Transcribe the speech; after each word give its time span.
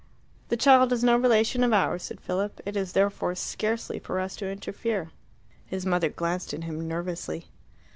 "The 0.49 0.57
child 0.57 0.91
is 0.91 1.03
no 1.03 1.15
relation 1.15 1.63
of 1.63 1.73
ours," 1.73 2.01
said 2.01 2.19
Philip. 2.19 2.59
"It 2.65 2.75
is 2.75 2.93
therefore 2.93 3.35
scarcely 3.35 3.99
for 3.99 4.19
us 4.19 4.35
to 4.37 4.49
interfere." 4.49 5.11
His 5.63 5.85
mother 5.85 6.09
glanced 6.09 6.55
at 6.55 6.63
him 6.63 6.87
nervously. 6.87 7.49